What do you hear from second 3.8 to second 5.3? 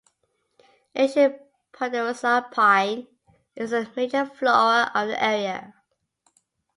major flora of the